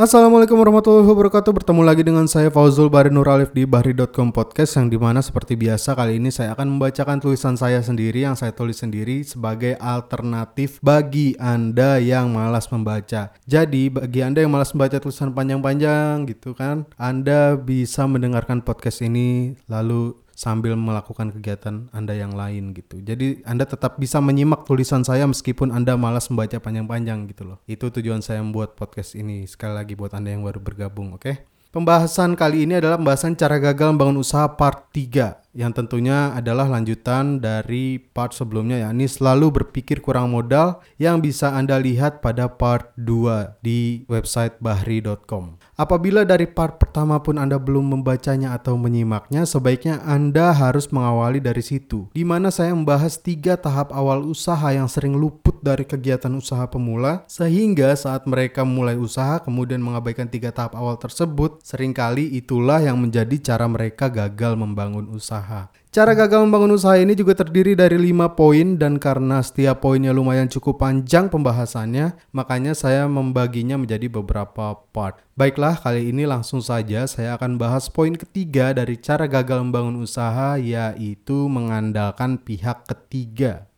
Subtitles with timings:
[0.00, 1.60] Assalamualaikum warahmatullahi wabarakatuh.
[1.60, 5.92] Bertemu lagi dengan saya Fauzul Bari Nuralif di Bahri.com Podcast Yang di mana seperti biasa
[5.92, 11.36] kali ini saya akan membacakan tulisan saya sendiri Yang saya tulis sendiri sebagai alternatif bagi
[11.36, 13.36] Anda yang malas membaca.
[13.44, 19.52] Jadi bagi Anda yang malas membaca tulisan panjang-panjang gitu kan Anda bisa mendengarkan podcast ini
[19.68, 22.96] Lalu sambil melakukan kegiatan Anda yang lain gitu.
[23.04, 27.58] Jadi Anda tetap bisa menyimak tulisan saya meskipun Anda malas membaca panjang-panjang gitu loh.
[27.68, 29.44] Itu tujuan saya membuat podcast ini.
[29.44, 31.28] Sekali lagi buat Anda yang baru bergabung, oke?
[31.28, 31.44] Okay?
[31.70, 37.42] Pembahasan kali ini adalah pembahasan cara gagal membangun usaha part 3 yang tentunya adalah lanjutan
[37.42, 43.58] dari part sebelumnya yakni selalu berpikir kurang modal yang bisa Anda lihat pada part 2
[43.58, 45.58] di website bahri.com.
[45.74, 51.64] Apabila dari part pertama pun Anda belum membacanya atau menyimaknya, sebaiknya Anda harus mengawali dari
[51.64, 52.06] situ.
[52.12, 57.24] Di mana saya membahas tiga tahap awal usaha yang sering luput dari kegiatan usaha pemula,
[57.26, 62.98] sehingga saat mereka mulai usaha kemudian mengabaikan tiga tahap awal tersebut, sering kali itulah yang
[62.98, 65.70] menjadi cara mereka gagal membangun usaha.
[65.90, 70.46] Cara gagal membangun usaha ini juga terdiri dari 5 poin dan karena setiap poinnya lumayan
[70.46, 75.18] cukup panjang pembahasannya, makanya saya membaginya menjadi beberapa part.
[75.34, 80.58] Baiklah, kali ini langsung saja saya akan bahas poin ketiga dari cara gagal membangun usaha
[80.58, 83.69] yaitu mengandalkan pihak ketiga.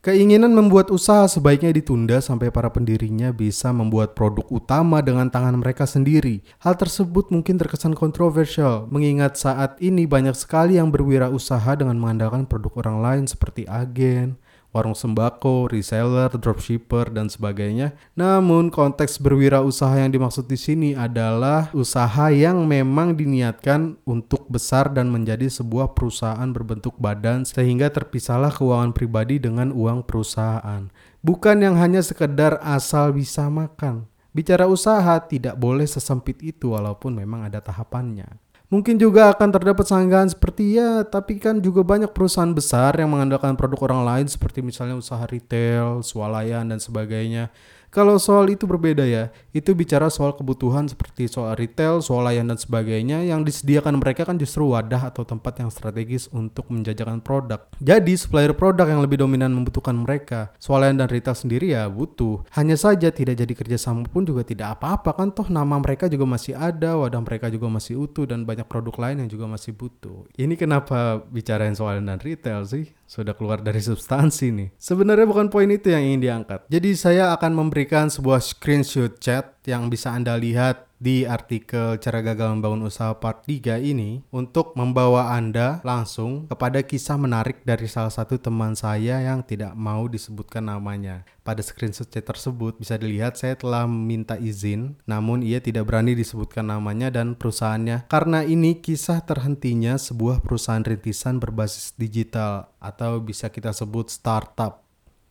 [0.00, 5.84] Keinginan membuat usaha sebaiknya ditunda sampai para pendirinya bisa membuat produk utama dengan tangan mereka
[5.84, 6.40] sendiri.
[6.56, 12.80] Hal tersebut mungkin terkesan kontroversial, mengingat saat ini banyak sekali yang berwirausaha dengan mengandalkan produk
[12.80, 14.40] orang lain seperti agen,
[14.70, 17.94] warung sembako, reseller, dropshipper, dan sebagainya.
[18.14, 25.10] Namun konteks berwirausaha yang dimaksud di sini adalah usaha yang memang diniatkan untuk besar dan
[25.10, 30.86] menjadi sebuah perusahaan berbentuk badan sehingga terpisahlah keuangan pribadi dengan uang perusahaan.
[31.20, 34.08] Bukan yang hanya sekedar asal bisa makan.
[34.30, 38.49] Bicara usaha tidak boleh sesempit itu walaupun memang ada tahapannya.
[38.70, 43.58] Mungkin juga akan terdapat sanggahan seperti ya, tapi kan juga banyak perusahaan besar yang mengandalkan
[43.58, 47.50] produk orang lain seperti misalnya usaha retail, swalayan dan sebagainya.
[47.90, 52.58] Kalau soal itu berbeda ya, itu bicara soal kebutuhan seperti soal retail, soal layanan dan
[52.58, 57.62] sebagainya yang disediakan mereka kan justru wadah atau tempat yang strategis untuk menjajakan produk.
[57.78, 60.50] Jadi supplier produk yang lebih dominan membutuhkan mereka.
[60.58, 62.42] Swalayan dan retail sendiri ya butuh.
[62.58, 66.58] Hanya saja tidak jadi kerjasama pun juga tidak apa-apa kan toh nama mereka juga masih
[66.58, 70.26] ada, wadah mereka juga masih utuh dan banyak produk lain yang juga masih butuh.
[70.34, 72.90] Ini kenapa bicarain swalayan dan retail sih?
[73.06, 74.68] Sudah keluar dari substansi nih.
[74.74, 76.66] Sebenarnya bukan poin itu yang ingin diangkat.
[76.66, 82.20] Jadi saya akan memberi memberikan sebuah screenshot chat yang bisa Anda lihat di artikel cara
[82.20, 88.12] gagal membangun usaha part 3 ini untuk membawa Anda langsung kepada kisah menarik dari salah
[88.12, 91.24] satu teman saya yang tidak mau disebutkan namanya.
[91.40, 96.68] Pada screenshot chat tersebut bisa dilihat saya telah meminta izin namun ia tidak berani disebutkan
[96.68, 103.72] namanya dan perusahaannya karena ini kisah terhentinya sebuah perusahaan rintisan berbasis digital atau bisa kita
[103.72, 104.89] sebut startup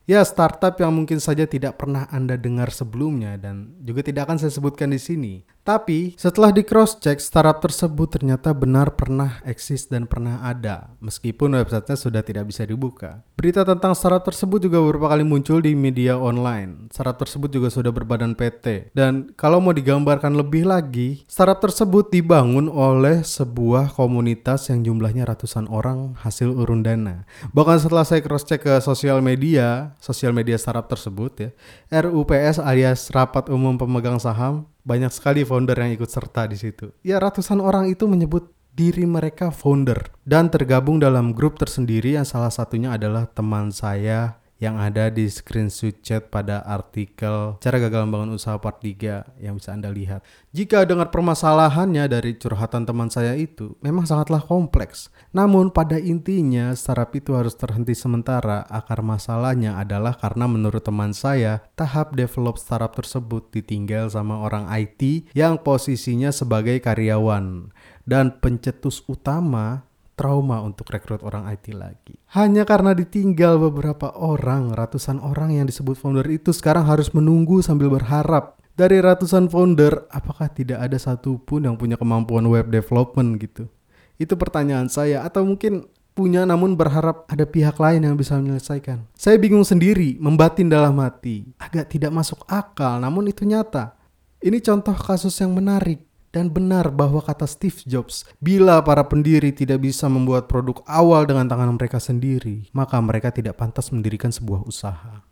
[0.09, 4.49] Ya, startup yang mungkin saja tidak pernah Anda dengar sebelumnya dan juga tidak akan saya
[4.49, 5.45] sebutkan di sini.
[5.69, 11.53] Tapi setelah di cross check startup tersebut ternyata benar pernah eksis dan pernah ada meskipun
[11.61, 13.21] websitenya sudah tidak bisa dibuka.
[13.37, 16.89] Berita tentang startup tersebut juga beberapa kali muncul di media online.
[16.89, 22.65] Startup tersebut juga sudah berbadan PT dan kalau mau digambarkan lebih lagi, startup tersebut dibangun
[22.65, 27.29] oleh sebuah komunitas yang jumlahnya ratusan orang hasil urun dana.
[27.53, 31.49] Bahkan setelah saya cross check ke sosial media, sosial media startup tersebut ya,
[31.93, 36.95] RUPS alias Rapat Umum Pemegang Saham banyak sekali founder yang ikut serta di situ.
[37.03, 42.47] Ya ratusan orang itu menyebut diri mereka founder dan tergabung dalam grup tersendiri yang salah
[42.47, 48.59] satunya adalah teman saya yang ada di screenshot chat pada artikel cara gagal membangun usaha
[48.59, 50.21] part 3 yang bisa Anda lihat.
[50.51, 55.07] Jika dengar permasalahannya dari curhatan teman saya itu memang sangatlah kompleks.
[55.31, 61.63] Namun pada intinya startup itu harus terhenti sementara akar masalahnya adalah karena menurut teman saya
[61.79, 67.71] tahap develop startup tersebut ditinggal sama orang IT yang posisinya sebagai karyawan
[68.03, 69.88] dan pencetus utama
[70.19, 72.19] trauma untuk rekrut orang IT lagi.
[72.35, 77.87] Hanya karena ditinggal beberapa orang, ratusan orang yang disebut founder itu sekarang harus menunggu sambil
[77.87, 78.59] berharap.
[78.75, 83.71] Dari ratusan founder, apakah tidak ada satupun yang punya kemampuan web development gitu?
[84.19, 89.07] Itu pertanyaan saya, atau mungkin punya namun berharap ada pihak lain yang bisa menyelesaikan.
[89.15, 91.47] Saya bingung sendiri, membatin dalam hati.
[91.55, 93.95] Agak tidak masuk akal, namun itu nyata.
[94.43, 99.81] Ini contoh kasus yang menarik dan benar bahwa kata Steve Jobs, bila para pendiri tidak
[99.81, 105.25] bisa membuat produk awal dengan tangan mereka sendiri, maka mereka tidak pantas mendirikan sebuah usaha.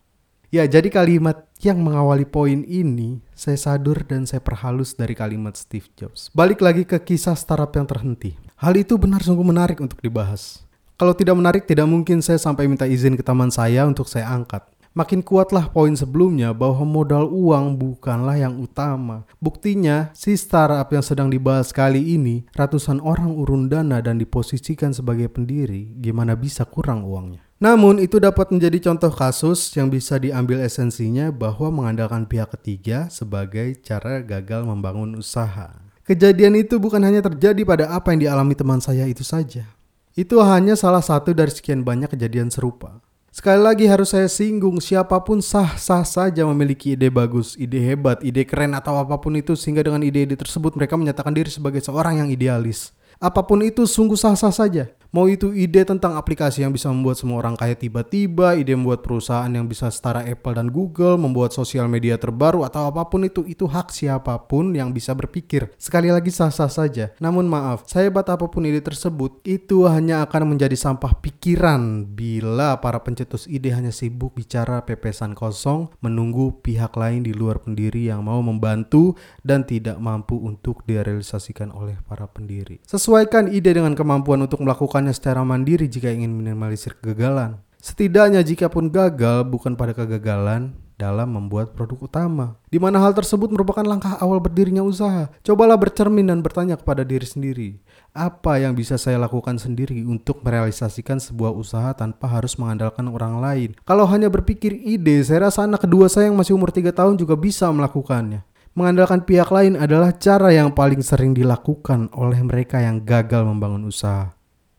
[0.48, 5.92] Ya, jadi kalimat yang mengawali poin ini saya sadur dan saya perhalus dari kalimat Steve
[6.00, 6.32] Jobs.
[6.32, 8.40] Balik lagi ke kisah startup yang terhenti.
[8.56, 10.64] Hal itu benar sungguh menarik untuk dibahas.
[10.96, 14.66] Kalau tidak menarik, tidak mungkin saya sampai minta izin ke teman saya untuk saya angkat.
[14.98, 19.30] Makin kuatlah poin sebelumnya bahwa modal uang bukanlah yang utama.
[19.38, 25.30] Buktinya, si startup yang sedang dibahas kali ini, ratusan orang urun dana dan diposisikan sebagai
[25.30, 27.46] pendiri, gimana bisa kurang uangnya?
[27.62, 33.78] Namun itu dapat menjadi contoh kasus yang bisa diambil esensinya bahwa mengandalkan pihak ketiga sebagai
[33.86, 35.78] cara gagal membangun usaha.
[36.10, 39.70] Kejadian itu bukan hanya terjadi pada apa yang dialami teman saya itu saja.
[40.18, 43.06] Itu hanya salah satu dari sekian banyak kejadian serupa.
[43.38, 48.42] Sekali lagi harus saya singgung, siapa pun sah-sah saja memiliki ide bagus, ide hebat, ide
[48.42, 52.34] keren atau apa pun itu sehingga dengan ide-ide tersebut mereka menyatakan diri sebagai seorang yang
[52.34, 52.98] idealis.
[53.22, 54.90] Apa pun itu sungguh sah-sah saja.
[55.18, 59.50] Mau itu ide tentang aplikasi yang bisa membuat semua orang kaya tiba-tiba, ide membuat perusahaan
[59.50, 63.66] yang bisa setara Apple dan Google, membuat sosial media terbaru atau apa pun itu, itu
[63.66, 65.74] hak siapa pun yang bisa berpikir.
[65.82, 67.18] Sekali lagi sah-sah saja.
[67.18, 72.78] Namun maaf, saya bat apa pun ide tersebut, itu hanya akan menjadi sampah pikiran bila
[72.78, 78.22] para pencetus ide hanya sibuk bicara pepesan kosong, menunggu pihak lain di luar pendiri yang
[78.22, 82.86] mau membantu dan tidak mampu untuk direalisasikan oleh para pendiri.
[82.86, 87.64] Sesuaikan ide dengan kemampuan untuk melakukan melakukannya secara mandiri jika ingin minimalisir kegagalan.
[87.80, 92.58] Setidaknya jika pun gagal bukan pada kegagalan dalam membuat produk utama.
[92.68, 95.30] Di mana hal tersebut merupakan langkah awal berdirinya usaha.
[95.46, 97.70] Cobalah bercermin dan bertanya kepada diri sendiri.
[98.18, 103.70] Apa yang bisa saya lakukan sendiri untuk merealisasikan sebuah usaha tanpa harus mengandalkan orang lain?
[103.86, 107.38] Kalau hanya berpikir ide, saya rasa anak kedua saya yang masih umur 3 tahun juga
[107.38, 108.42] bisa melakukannya.
[108.74, 114.37] Mengandalkan pihak lain adalah cara yang paling sering dilakukan oleh mereka yang gagal membangun usaha.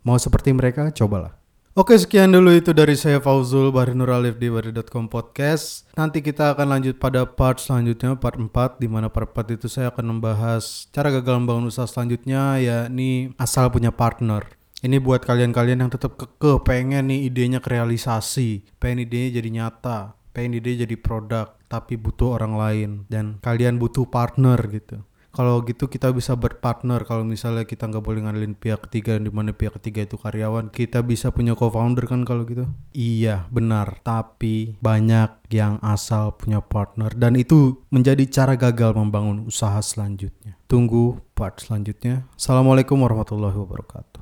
[0.08, 0.88] Mau seperti mereka?
[0.88, 1.36] Cobalah.
[1.76, 6.56] Oke sekian dulu itu dari saya Fauzul Bahri Nur Alif di Bahri.com Podcast Nanti kita
[6.56, 10.90] akan lanjut pada part selanjutnya part 4 Di mana part 4 itu saya akan membahas
[10.90, 14.42] cara gagal membangun usaha selanjutnya yakni asal punya partner
[14.82, 20.58] ini buat kalian-kalian yang tetap keke pengen nih idenya kerealisasi Pengen idenya jadi nyata Pengen
[20.58, 26.10] ide jadi produk tapi butuh orang lain Dan kalian butuh partner gitu kalau gitu kita
[26.10, 27.04] bisa berpartner.
[27.04, 31.04] Kalau misalnya kita nggak boleh ngandelin pihak ketiga di mana pihak ketiga itu karyawan kita
[31.04, 32.66] bisa punya co-founder kan kalau gitu?
[32.96, 34.00] Iya benar.
[34.02, 37.12] Tapi banyak yang asal punya partner.
[37.14, 40.58] Dan itu menjadi cara gagal membangun usaha selanjutnya.
[40.66, 42.26] Tunggu part selanjutnya.
[42.34, 44.17] Assalamualaikum warahmatullahi wabarakatuh